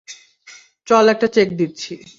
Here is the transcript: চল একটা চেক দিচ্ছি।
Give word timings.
চল 0.87 1.05
একটা 1.09 1.27
চেক 1.27 1.49
দিচ্ছি। 1.57 1.93